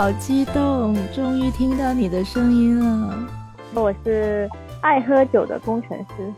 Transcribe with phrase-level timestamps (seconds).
[0.00, 3.14] 好激动，终于听到你的声音了。
[3.74, 4.48] 我是
[4.80, 6.32] 爱喝酒的工程师，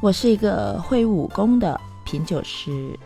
[0.00, 2.96] 我是一个会武功的品酒师，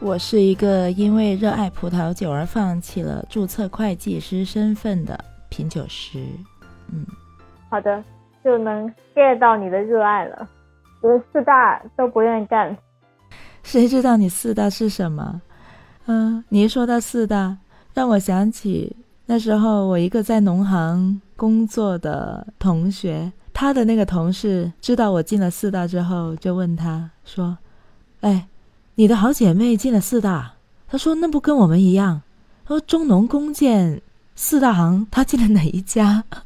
[0.00, 6.24] 我是一个因为热爱葡萄酒而放弃了注册会计师身份的品酒师。
[6.90, 7.04] 嗯，
[7.68, 8.02] 好的，
[8.42, 10.48] 就能 get 到你的热爱了。
[11.02, 12.74] 我四大都不愿意干，
[13.62, 15.42] 谁知道你四大是什么？
[16.06, 17.58] 嗯，你一说到四大，
[17.92, 18.96] 让我想起
[19.30, 27.58] 那时候我一个在农行工作的同学，他的那个同事知道我进了四大之后，就问他说
[28.22, 28.48] ：“哎，
[28.94, 30.54] 你的好姐妹进了四大？”
[30.88, 32.22] 他说：“那不跟我们一样？”
[32.64, 34.00] 他说：“中农工建
[34.34, 36.24] 四大行，他进了哪一家？”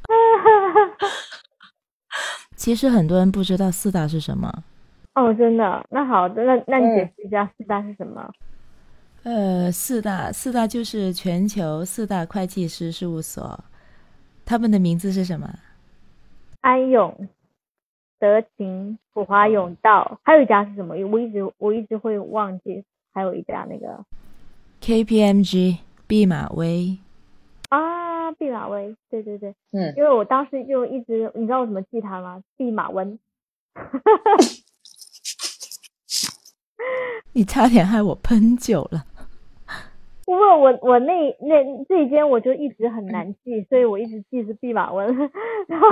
[2.56, 4.52] 其实很多人不知道四大是什么。
[5.14, 5.86] 哦，真的？
[5.88, 8.28] 那好的，那那你解释一下四大是什么？
[9.24, 13.62] 呃，四大四大就是全球四大会计师事务所，
[14.44, 15.48] 他们的名字是什么？
[16.60, 17.28] 安永、
[18.18, 20.96] 德勤、普华永道，还有一家是什么？
[21.06, 24.04] 我一直我一直会忘记，还有一家那个
[24.80, 26.98] KPMG 毕马威。
[27.68, 32.42] 啊，毕马威，对对对，嗯，因为我当时就一直，你知道我怎么记他吗？
[32.56, 33.16] 毕马温，
[37.32, 39.06] 你差点害我喷酒了。
[40.24, 45.06] 不过我我那那这一间我就一直很难记，所以我一直记是弼马温。
[45.66, 45.86] 然后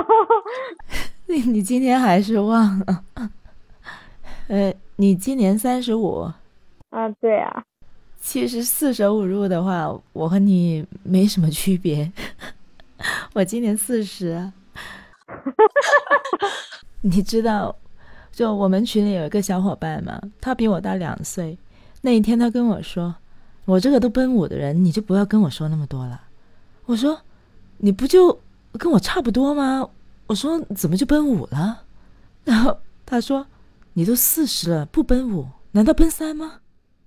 [1.27, 3.03] 你你今天还是忘了？
[4.47, 6.29] 呃，你今年三十五？
[6.89, 7.63] 啊，对啊。
[8.19, 12.11] 其实四舍五入的话，我和你没什么区别。
[13.33, 14.51] 我今年四十，
[17.01, 17.75] 你知道，
[18.31, 21.57] 就我们群里有一个小伙伴嘛，他比我大两岁。
[22.01, 23.15] 那一天他跟我说
[23.65, 26.21] ：“我这个都奔五的人，你就不要跟我说那么多了。”
[26.85, 27.21] 我说
[27.77, 28.39] ：“你不就
[28.73, 29.87] 跟我差不多吗？”
[30.27, 31.83] 我说：“怎么就奔五了？”
[32.43, 33.45] 然 后他说
[33.93, 36.59] ：“你都四十了，不奔五，难道奔三吗？”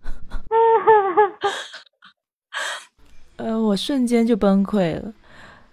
[3.37, 5.12] 呃，我瞬间就崩溃了。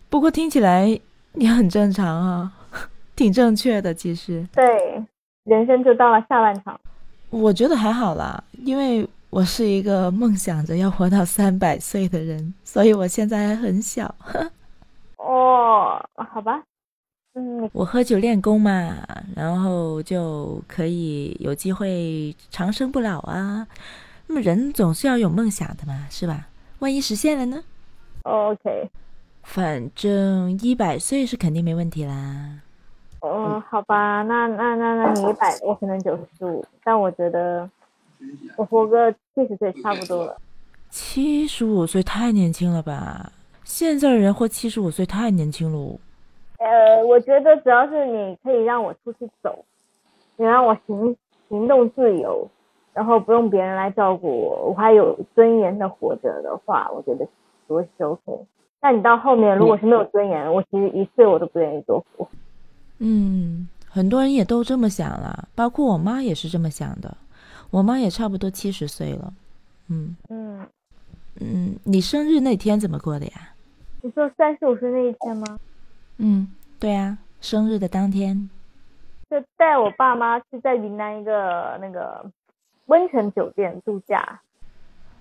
[0.10, 1.00] 不过听起来
[1.34, 2.52] 你很正常啊，
[3.16, 3.94] 挺正确的。
[3.94, 4.64] 其实，对，
[5.44, 6.80] 人生就到了下半场。
[7.30, 14.14] 我觉得还好啦，因为我是一个梦想着要活到三百岁的人，所以我现在还很小。
[15.16, 16.62] 哦，好吧。
[17.36, 18.94] 嗯，我喝酒练功嘛，
[19.34, 23.66] 然后就可以有机会长生不老啊。
[24.28, 26.50] 那么人总是要有梦想的嘛，是吧？
[26.80, 27.64] 万一实现了呢
[28.24, 28.90] ？OK，
[29.44, 32.60] 反正一百岁是肯定没问题啦。
[33.22, 37.70] 哦，好吧，那那那那你一百，我可能九十五，但我觉得
[38.58, 40.38] 我活个七十岁差不多了。
[40.90, 43.32] 七十五岁太年轻了吧？
[43.64, 46.00] 现在人活七十五岁太年轻了。
[46.58, 49.66] 呃，我觉得主要是你可以让我出去走，
[50.38, 51.16] 你让我行
[51.50, 52.50] 行动自由。
[52.94, 57.26] 然后不用别人来照顾我，我还有尊严的活着的话，我觉得
[57.66, 58.22] 多是 OK。
[58.82, 62.28] 但你到后面如果是没有尊严，我其实一岁我都不愿意多活。
[62.98, 67.16] 嗯，很多人也都这么想了，包括我妈也是这么想的。
[67.72, 69.34] 我妈也差不多七十岁了。
[69.88, 70.68] 嗯嗯
[71.40, 73.54] 嗯，你生日那天怎么过的呀？
[74.02, 75.60] 你说三十五岁那一天吗？
[76.18, 76.48] 嗯，
[76.80, 78.50] 对啊，生日的当天。
[79.30, 82.32] 就带我爸妈去在云南一个那个。
[82.88, 84.42] 温泉酒店度假，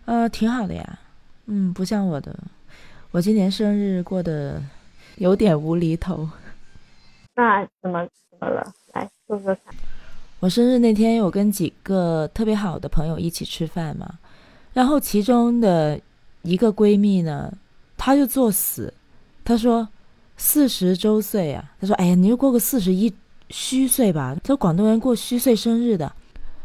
[0.05, 0.99] 呃，挺好的呀。
[1.47, 2.37] 嗯，不像我的，
[3.13, 4.61] 我今年生日过得
[5.19, 6.29] 有点无厘头。
[7.37, 8.75] 那怎么怎么了？
[8.93, 9.73] 来说说看。
[10.41, 14.19] 我生日那天，我跟几个特别好的朋友一起吃饭嘛，
[14.73, 16.01] 然后其中的
[16.43, 17.53] 一个闺蜜呢，
[17.97, 18.93] 她就作死，
[19.45, 19.87] 她说
[20.37, 23.13] 四十周岁啊，她说哎呀，你就过个四十一
[23.51, 24.35] 虚岁吧。
[24.43, 26.13] 她说广东人过虚岁生日的。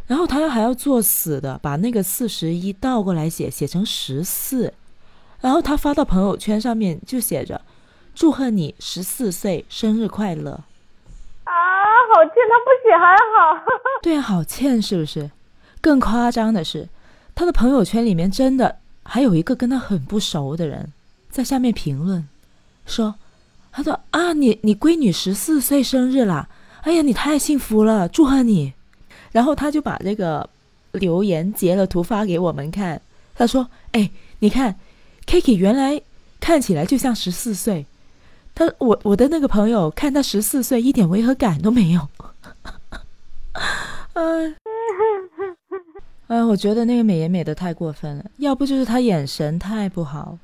[0.07, 4.71] 然后他还要作死的把那个四十一倒过来写，写成十四，
[5.41, 7.59] 然后他发到朋友圈上面就写着
[8.13, 10.51] “祝贺你十四岁生日快乐”。
[11.43, 11.51] 啊，
[12.13, 12.53] 好贱，他
[12.85, 13.63] 不写还好。
[14.03, 15.31] 对啊，好欠是不是？
[15.81, 16.87] 更夸张的是，
[17.33, 20.93] 他的朋友圈里面真的还有一个跟他很不熟的人
[21.31, 22.27] 在下面评论，
[22.85, 23.15] 说
[23.71, 26.47] ：“他说啊，你你闺女十四岁生日啦，
[26.81, 28.73] 哎呀，你太幸福了，祝贺你。”
[29.33, 30.47] 然后他就把这个
[30.91, 33.01] 留言截了图发给我们看，
[33.35, 34.75] 他说：“哎，你看
[35.25, 36.01] ，Kiki 原来
[36.39, 37.85] 看起来就像十四岁，
[38.53, 42.07] 他我我的那个朋友看他十四岁一点违和感都没有。”
[44.15, 44.55] 嗯，
[46.27, 50.37] 啊，我觉得那个美颜美的太过分了，要不就是他眼神太不好，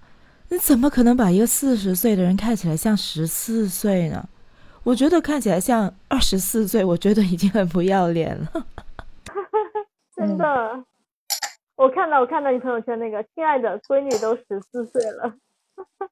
[0.49, 4.27] 你怎么可能把一个四十岁的人看起来像十四岁呢？
[4.83, 8.65] 我觉得看起来像二十四岁，我觉得已经很不要脸了。
[10.17, 10.83] 真的，
[11.75, 15.33] 我看到我看到你朋友圈那个，亲爱的闺女都十四岁了。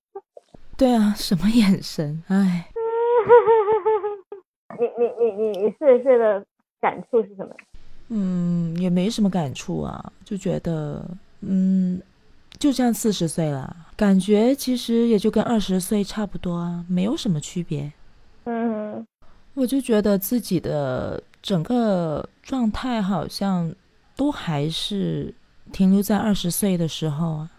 [0.78, 2.24] 对啊，什么眼神？
[2.30, 2.70] 哎，
[4.80, 6.46] 你你你你你四十岁的
[6.81, 7.56] 感触是什么？
[8.10, 11.06] 嗯，也没什么感触啊，就觉得
[11.42, 12.02] 嗯，
[12.58, 17.92] 就这样四十岁了，感觉其实也就跟二十岁差不多啊，没有什么区别。
[18.46, 19.06] 嗯，
[19.54, 23.72] 我就觉得自己的整个状态好像
[24.16, 25.31] 都还是
[25.72, 27.52] 停留在二十岁的时候啊。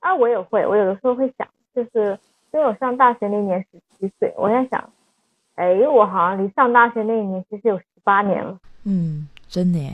[0.00, 2.18] 啊，我也会，我有的时候会想，就是
[2.52, 4.90] 因为我上大学那年十七岁，我在想，
[5.54, 8.58] 哎，我好像离上大学那一年其实有十八年了。
[8.84, 9.92] 嗯，真的耶。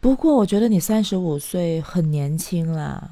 [0.00, 3.10] 不过我觉得你三十五岁很年轻啦。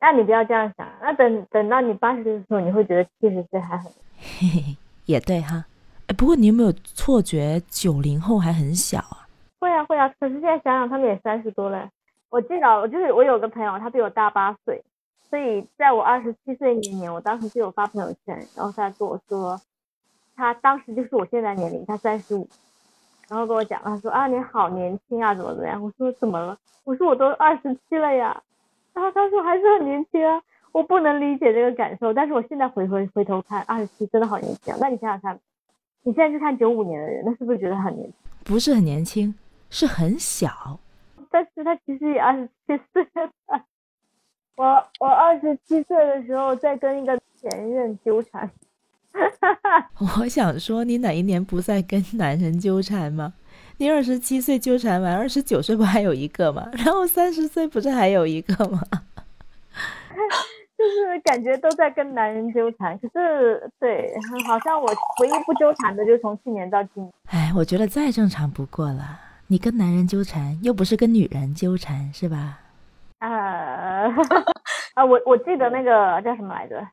[0.00, 3.90] 那你不要这样想，那等等到你八十岁的时候，你会觉得七十岁还很。
[4.18, 4.76] 嘿嘿。
[5.06, 5.64] 也对哈，
[6.06, 9.26] 哎，不过你有没有错觉九零后还很小啊？
[9.58, 11.88] 会啊会啊，可是现在想想，他们也三十多了。
[12.30, 14.80] 我记得，我就是我有个朋友，他比我大八岁，
[15.28, 19.60] 所以在我二十七岁那年，我当时就有发朋友圈，然后他跟我说，
[20.42, 22.48] 他当时就是我现在年龄，他三十五，
[23.28, 25.80] 然后跟我讲，他说啊你好年轻啊，怎么怎么样？
[25.80, 26.58] 我说怎么了？
[26.82, 28.42] 我说我都二十七了呀，
[28.92, 30.42] 然后他说还是很年轻啊。
[30.72, 34.74] 我不能理解这个感受，但是我现在回回回头看，二十七真的好年轻。
[34.80, 35.38] 那你想想看，
[36.02, 38.14] 你现在去看九五年的人，那是不是觉得很年轻？
[38.42, 39.32] 不是很年轻，
[39.70, 40.80] 是很小。
[41.30, 43.62] 但是他其实也二十七岁了。
[44.56, 44.64] 我
[44.98, 48.50] 我二十七岁的时候在跟一个前任纠缠。
[50.18, 53.34] 我想说，你哪一年不再跟男人纠缠吗？
[53.78, 56.68] 你二十七岁纠缠完，二十九岁不还有一个吗？
[56.84, 58.80] 然后三十岁不是还有一个吗？
[60.78, 64.12] 就是感觉都在跟男人纠缠，可是对，
[64.48, 64.86] 好像我
[65.20, 67.12] 唯一不纠缠的，就从去年到今年。
[67.26, 69.20] 哎，我觉得再正常不过了。
[69.46, 72.58] 你跟男人纠缠，又不是跟女人纠缠，是吧？
[73.20, 73.28] 呃，
[74.94, 76.84] 啊，我我记得那个叫什么来着，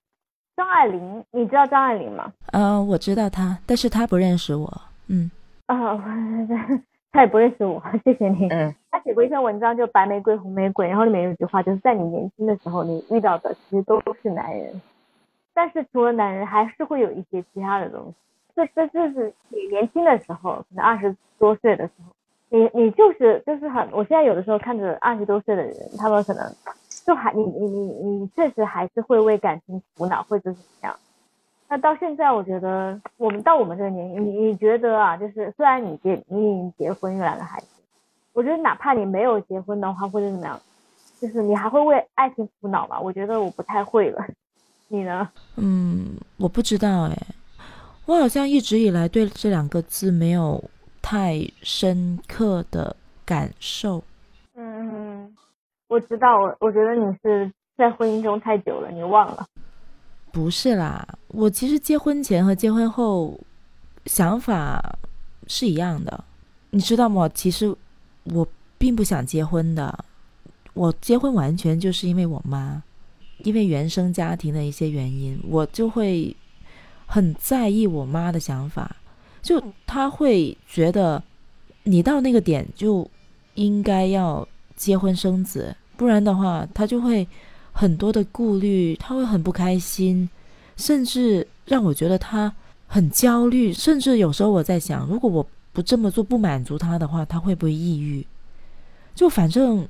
[0.60, 2.34] 张爱玲，你知道张爱玲吗？
[2.52, 4.70] 呃，我知道她，但是她不认识我。
[5.08, 5.32] 嗯。
[5.68, 5.96] 啊，
[7.14, 8.50] 她也不认识我， 谢谢你。
[8.50, 8.76] 嗯。
[8.92, 14.82] 她写过一篇文章，就白玫瑰红玫瑰，然后里面有一句话，就是在你年轻的时候，你遇到的其实都是男人，
[15.54, 18.14] 但是除了男人，还是会有一些其他的东西。
[18.54, 22.12] 这这就是你年轻的时候，可能二十多岁的时候，
[22.50, 26.44] 你你就是就是很，我现在有的时候看着二十多岁的人，他们可能
[27.06, 27.88] 就还你你你
[28.20, 30.96] 你确实还是会为感情苦恼或者怎么样。
[31.68, 37.68] 那到现在，我觉得我们到我们这个年龄，你你觉得啊，就是虽然你结你已经结婚有两个孩子。
[38.34, 40.60] 我觉得哪怕你没有结婚的话，或者怎么样，
[41.20, 43.00] 就是你还会为爱情苦恼吗？
[43.00, 44.26] 我觉得我不太会了，
[44.88, 45.30] 你呢？
[45.58, 47.18] 嗯，我不知道哎，
[48.06, 50.64] 我好像一直以来对这两个字没有
[51.02, 54.04] 太深刻的感受。
[55.90, 59.46] 我知道，我我觉得你是在婚姻中太久了，你忘了？
[60.32, 63.38] 不是啦，我其实结婚前和结婚后
[64.06, 64.98] 想法
[65.48, 66.24] 是一样的，
[66.70, 67.28] 你知道吗？
[67.28, 67.76] 其实。
[68.26, 68.48] 我
[68.78, 70.06] 并不想结婚的，
[70.74, 72.84] 我结婚完全就是因为我妈，
[73.40, 76.36] 因为原生家庭的一些原因，我就会
[77.08, 78.96] 很在意我妈的想法，
[79.42, 81.24] 就她会觉得
[81.84, 83.10] 你到那个点就
[83.56, 84.48] 应该要
[84.80, 87.28] 结婚生子，不然的话，她就会
[87.72, 90.28] 很多的顾虑，她会很不开心，
[90.78, 92.52] 甚至让我觉得她
[92.88, 95.46] 很焦虑，甚至有时候我在想，如果我。
[95.72, 98.26] 不这么做不满足他的话，他会不会抑郁？
[99.14, 99.88] 就反正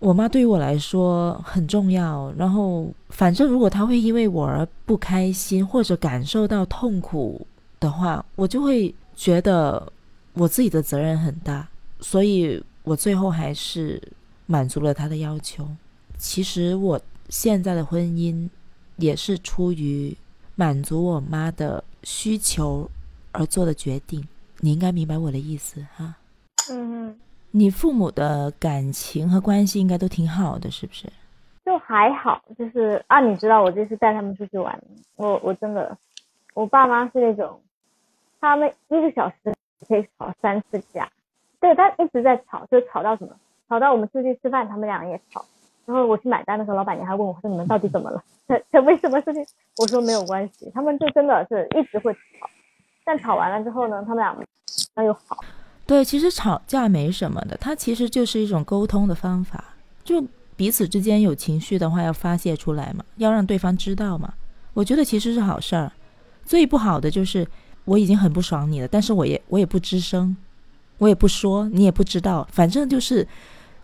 [0.00, 2.34] 我妈对于我来说很重要。
[2.36, 7.46] 然后反正如果他会因为我而不开心或者感受到痛苦
[7.78, 9.90] 的话，我就会觉得
[10.32, 11.66] 我自己的责任很大。
[12.00, 14.00] 所以我最后还是
[14.46, 15.66] 满足了他的要求。
[16.16, 18.48] 其实我现在的婚姻
[18.96, 20.16] 也是出于
[20.54, 22.88] 满足我妈的需求
[23.32, 24.26] 而做的决定。
[24.60, 26.14] 你应该明白我的意思哈。
[26.70, 27.18] 嗯，
[27.50, 31.10] 你父母的感情和关系应该都挺好的，是不是？
[31.64, 34.82] 就还好，就是啊，你知道我这次带他们出去玩，
[35.16, 35.96] 我我真的，
[36.54, 37.60] 我爸妈是那种，
[38.40, 39.54] 他们一个小时
[39.88, 41.10] 可以吵三次架，
[41.64, 43.34] 对，但一直在吵，就吵到什么？
[43.70, 45.42] 吵到我们出去吃饭，他们两个也吵。
[45.86, 48.22] 然后我去买单的时候，老板娘还问我说：“你们到底怎么了？
[48.46, 49.42] 这这为什么事情？”
[49.80, 52.20] 我说：“没有关系。”他们就真的是一直会吵。
[53.02, 54.36] 但吵完了之后呢，他们俩
[54.94, 55.42] 那又好。
[55.86, 59.64] 对，其实吵架没什么的，它其实就是一种沟通的方法。
[60.04, 60.22] 就
[60.56, 64.34] 彼此之间有情绪的话要发泄出来嘛，要让对方知道嘛。
[64.74, 65.90] 我觉得其实是好事儿。
[66.44, 67.46] 最不好的就是
[67.86, 70.36] 我已经很不爽你了，但是我也我也不吱声，
[71.04, 73.28] 我也不说，你也不知道，反正就是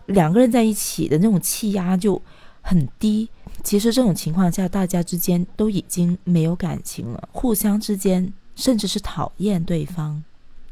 [0.07, 2.19] 两个人在一起的那种气压就
[2.61, 3.29] 很低。
[3.63, 10.23] 其实这种情况下，大家之间都已经没有感情了，互相之间甚至是讨厌对方，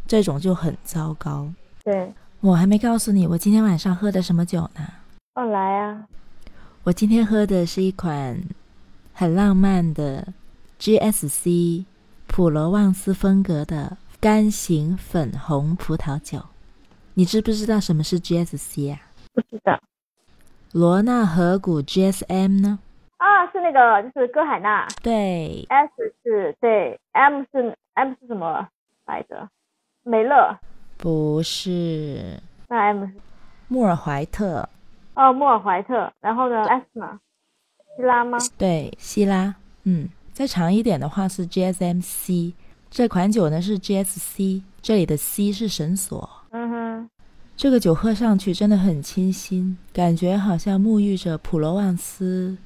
[0.08, 1.54] 这种就很糟糕。
[1.84, 4.88] 对，我还没告诉你，我今天晚上喝的什么酒呢？
[5.36, 6.06] 哦，来啊！
[6.84, 8.42] 我今天喝的是一款
[9.14, 10.34] 很浪漫的
[10.80, 11.86] GSC
[12.26, 16.44] 普罗旺斯风格的干型粉红葡萄酒。
[17.14, 19.00] 你知不知道什么是 GSC 啊？
[19.34, 19.80] 不知道。
[20.74, 22.80] 罗纳河谷 GSM 呢？
[23.16, 24.86] 啊，是那个，就是歌海娜。
[25.02, 25.66] 对。
[25.70, 25.92] S
[26.24, 28.68] 是对，M 是 M 是什么
[29.06, 29.50] 来着？
[30.04, 30.58] 梅勒。
[30.98, 32.42] 不是。
[32.68, 33.14] 那 M 是？
[33.70, 34.68] 穆尔怀特。
[35.16, 36.12] 哦，穆尔怀特。
[36.20, 37.20] 然后呢？S 呢？
[37.96, 38.38] 希拉吗？
[38.58, 39.56] 对，希拉。
[39.84, 42.54] 嗯，再长一点的话是 GSMC。
[42.92, 46.30] 这款酒呢是 GSC，这里的 C 是绳索。
[46.52, 47.10] 嗯哼。
[47.56, 52.58] 这个酒喝上去真的很清新，感觉好像沐浴着普罗旺斯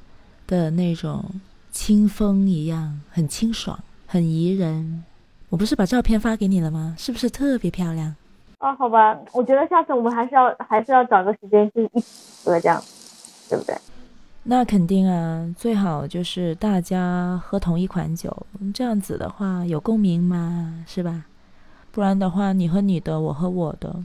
[0.46, 1.26] 的那种
[1.72, 5.04] 清风一样，很清爽，很宜人。
[5.50, 6.96] 我不是把照片发给你了吗？
[6.98, 8.16] 是不是特别漂亮？
[8.60, 12.06] 哦，好吧，我觉得下次我们还是要还是要找个时间去一起
[12.46, 12.82] 喝，这样，
[13.50, 13.76] 对不对？
[14.44, 18.36] 那肯定啊，最好就是大家喝同一款酒，
[18.74, 21.26] 这样子的话有共鸣嘛，是吧？
[21.92, 23.96] 不然的话，你喝你的，我喝我的。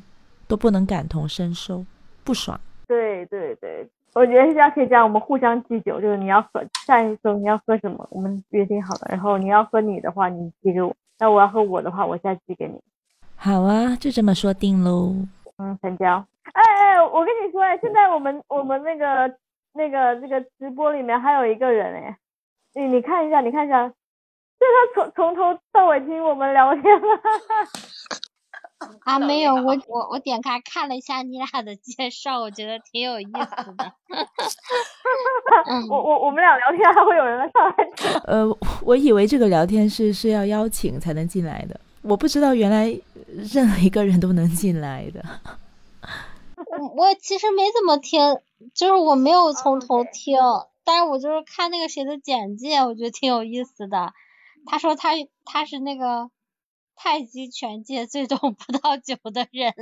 [0.46, 1.84] 都不能感同身受，
[2.24, 2.58] 不爽。
[2.86, 9.08] 对对对，我觉得这样可以这样，我们互相寄酒，就是你要喝，下一周你要喝什么，我们约定好了。
[9.10, 12.80] 然后你要喝你的话，你寄给我；那我要喝我的话，我再寄给你。
[13.36, 15.14] 好啊，就这么说定喽。
[15.58, 16.24] 嗯，成交。
[16.54, 19.30] 哎哎，我跟你说哎，现在我们我们那个
[19.74, 22.18] 那个那个直播里面还有一个人哎，
[22.74, 23.94] 你你看一下，你看一下，就
[24.94, 27.08] 他从从头到尾听我们聊天了。
[29.04, 33.92] 啊，没有，我我我点开看了一下你俩的介绍，我觉得挺有意思的。
[35.90, 37.74] 我我我们俩聊天还会有人来上来？
[38.26, 38.46] 呃，
[38.82, 42.86] 我以为这个聊天是是要邀请才能进来的，我不知道原来
[43.52, 45.24] 任何一个人都能进来的。
[46.98, 48.20] 我其实没怎么听，
[48.74, 50.38] 就是我没有从头听，
[50.84, 54.12] 但是我就是看那个谁的简介，我觉得挺有意思的。
[54.66, 55.10] 他说他
[55.44, 56.30] 他是那个。
[57.00, 59.72] 太极拳界最懂葡萄酒的人，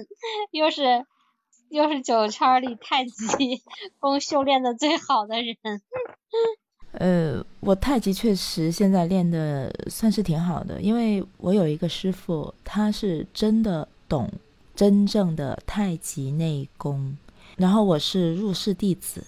[0.51, 1.07] 又是
[1.71, 3.63] 又是酒圈里太极
[3.99, 5.57] 功修炼的最好的人。
[6.93, 14.31] 呃，我太极确实现在练的算是挺好的，因为我有一个师傅，他是真的懂
[14.77, 17.17] 真正的太极内功，
[17.57, 19.25] 然后我是入室弟子。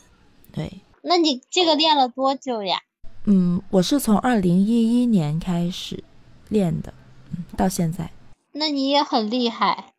[0.52, 2.78] 对，那你这个练了多久呀？
[3.24, 6.04] 嗯，我是从二零一一年开始
[6.50, 6.92] 练的。
[7.56, 8.10] 到现在，
[8.52, 9.92] 那你也很厉害，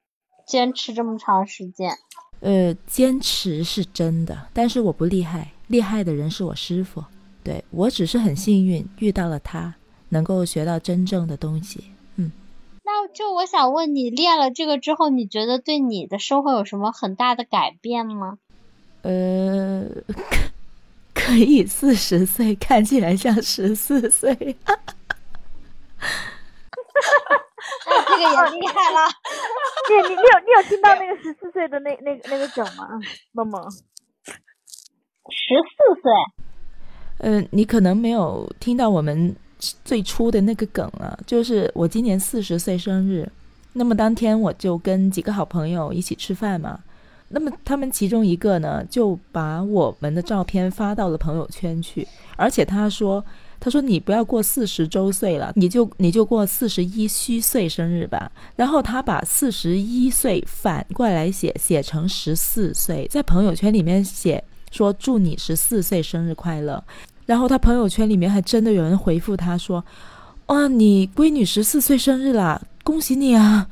[0.48, 1.98] 坚持这么长时间。
[2.41, 7.03] 呃，坚持是真的，但是我不厉害，厉害的人是我师傅。
[7.44, 9.75] 对我只是很幸运遇到了他，
[10.10, 11.86] 能够学到真正的东西。
[13.08, 18.38] 就我想问你，练了这个之后，你觉得对你的生活有什么很大的改变吗？
[19.01, 19.86] 呃，
[21.13, 24.36] 可以四十岁看起来像十四岁。
[24.62, 24.84] 哈哈
[27.29, 27.38] 哈
[28.08, 28.27] 这个也
[28.60, 29.08] 厉害了，
[29.89, 33.00] 你你你有你有听到那个十四岁的那那那个梗吗？
[33.32, 33.79] 梦梦，十
[35.56, 36.12] 四岁，
[37.20, 39.34] 嗯，你可能没有听到我们
[39.84, 43.30] 最初的那个梗啊，就是我今年四十岁生日，
[43.74, 46.80] 那么当天我就跟几个好朋友一起吃饭嘛，
[47.30, 53.24] 那么他们其中一个呢就把我们的照片发到了朋友圈去，而且他说。
[53.62, 66.82] 他说：“你不要过四十周岁了，你就你就过四十一虚岁生日吧。”然后他把四十一岁反过来写，写成十四岁，在朋友圈里面写说：“祝你十四岁生日快乐。”
[67.29, 69.86] 然后他朋友圈里面还真的有人回复他说
[70.50, 73.67] ：“哇，你闺女十四岁生日啦，恭喜你啊！”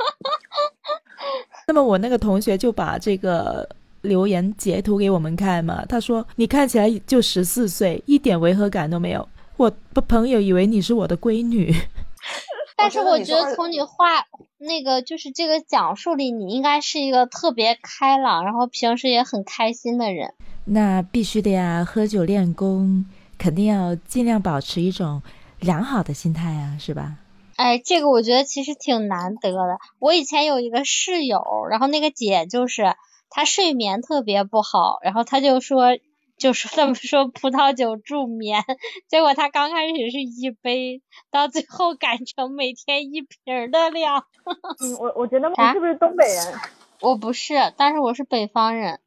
[1.68, 3.68] 那么我那个同学就把这个。
[4.02, 5.84] 留言截图给我们看嘛？
[5.88, 9.28] 他说：“你看起来就十四岁，一点违和感都没有。
[9.56, 9.72] 我
[10.08, 11.72] 朋友以为你是我的闺女。
[12.76, 14.24] ”但是我觉得从你话
[14.58, 20.34] 那个就是这个讲述里，你应该是一个特别开朗，然后平时也很开心的人。
[20.64, 23.04] 那必须的呀，喝酒练功，
[23.38, 25.22] 肯定要尽量保持一种
[25.60, 27.16] 良好的心态啊，是吧？
[27.56, 29.78] 哎，这个我觉得其实挺难得的。
[29.98, 32.94] 我以前有一个室友，然后那个姐就是。
[33.34, 35.98] 她睡眠特别不好，然后她就说，
[36.36, 38.62] 就是这么说葡萄酒助眠，
[39.08, 41.00] 结果她刚开始是一杯，
[41.30, 44.26] 到最后改成每天一瓶的量。
[44.84, 46.60] 嗯，我我觉得你是不是东北人？
[47.00, 49.00] 我不是，但是我是北方人。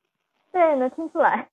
[0.56, 1.46] 对，能听出来。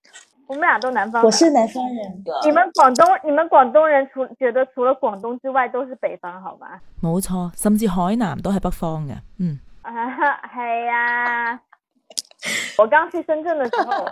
[0.47, 1.27] 我们俩都南方的。
[1.27, 2.33] 我是南方人的。
[2.45, 6.81] 你们广东，你们广东人除觉得除了广东之外都是北方，好吧？
[7.03, 9.17] 冇错，甚至海南都係北方嘅。
[9.41, 9.91] 嗯，啊，
[10.55, 11.61] 係啊。
[12.79, 14.07] 我刚去深圳的时候，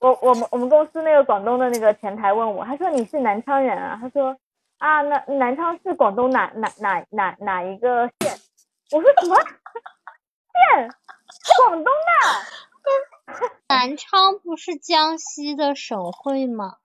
[0.00, 3.98] 我我们我们公司那个广东的那个前台问我，他说你是南昌人啊？
[4.00, 4.34] 他说
[4.78, 8.32] 啊，南南昌是广东哪哪哪哪哪一个县？
[8.92, 9.36] 我说什么
[10.76, 10.90] 县？
[11.66, 12.62] 广东的。
[13.68, 16.76] 南昌不是江西的省会吗？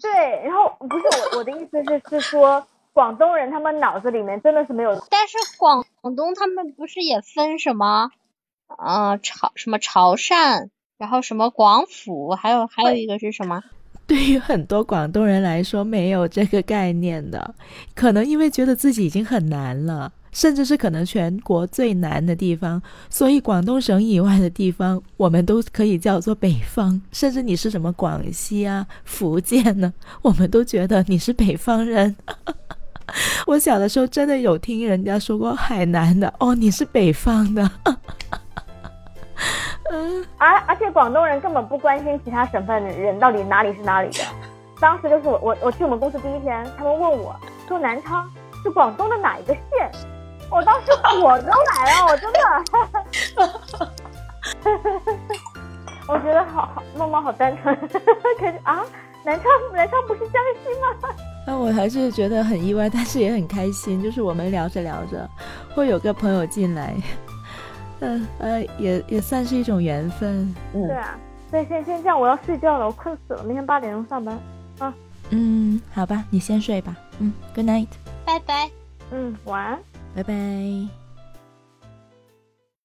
[0.00, 0.10] 对，
[0.44, 4.94] 然后不是我我的意思是是说广东人他们脑子里面真的是没有。
[5.10, 8.10] 但是广东他们不是也分什么，
[8.68, 13.62] 呃潮什么潮汕，然后什么广府，还有还有一个是什麼？
[14.08, 17.54] 对于很多广东人来说，没有这个概念的，
[17.94, 20.12] 可能因为觉得自己已经很难了。
[20.30, 27.00] 甚至是可能全国最难的地方，所以广东省以外的地方，我们都可以叫做北方。
[27.12, 32.14] 甚至你是什么广西啊、福建呢，我们都觉得你是北方人。
[33.46, 37.68] 我小的时候真的有听人家说过海南的，哦，你是北方的。
[39.90, 44.24] 嗯，而而且广东人根本不关心其他省份的人到底哪里是哪里的。
[44.80, 47.34] 当时就是我我我去我们公司第一天，他们问我
[47.66, 48.30] 说南昌
[48.62, 49.90] 是广东的哪一个县？
[50.50, 52.38] 我当时火都来了，我真的，
[56.08, 57.98] 我觉得好好梦梦好单纯， 可
[58.46, 58.82] 是啊，
[59.24, 61.10] 南昌南昌不是江西吗？
[61.46, 65.28] 那我还是觉得很意外，但是也很开心，就是我们聊着聊着，
[65.74, 66.94] 会有个朋友进来，
[68.00, 70.54] 嗯呃，也也算是一种缘分。
[70.74, 71.18] 嗯，对啊，
[71.50, 74.38] 所以先先这样，我要睡觉了，我困死了，明天八点钟上班
[74.78, 74.94] 啊。
[75.30, 76.96] 嗯，好吧，你先睡吧。
[77.18, 77.88] 嗯，Good night，
[78.24, 78.70] 拜拜。
[79.10, 79.78] 嗯，晚安。
[80.14, 81.07] 拜拜。